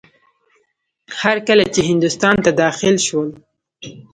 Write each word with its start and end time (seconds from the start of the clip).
هر 1.21 1.37
کله 1.47 1.63
چې 1.73 1.81
هندوستان 1.89 2.35
ته 2.45 2.49
داخل 2.63 2.95
شول. 3.07 3.29